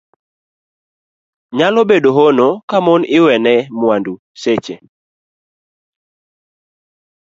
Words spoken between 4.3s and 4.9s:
seche